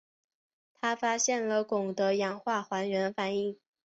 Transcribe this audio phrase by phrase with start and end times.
[0.73, 3.55] 他发现了汞的氧化还原反应。